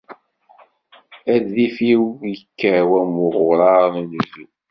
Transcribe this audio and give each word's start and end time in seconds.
Adif-iw 1.33 2.03
ikkaw 2.33 2.89
am 3.01 3.13
uɣurar 3.25 3.81
n 3.93 3.95
unebdu. 4.01 4.45